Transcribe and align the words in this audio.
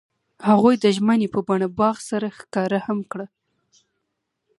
هغوی 0.47 0.75
د 0.79 0.85
ژمنې 0.95 1.27
په 1.33 1.39
بڼه 1.47 1.67
باغ 1.79 1.95
سره 2.09 2.27
ښکاره 2.39 2.79
هم 2.87 2.99
کړه. 3.11 3.25